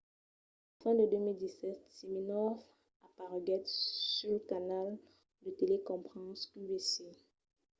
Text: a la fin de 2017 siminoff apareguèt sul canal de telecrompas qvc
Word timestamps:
a 0.69 0.77
la 0.77 0.79
fin 0.81 0.93
de 0.99 1.05
2017 1.11 1.81
siminoff 1.97 2.59
apareguèt 3.07 3.65
sul 4.17 4.37
canal 4.51 4.89
de 5.43 5.49
telecrompas 5.59 6.37
qvc 6.51 6.93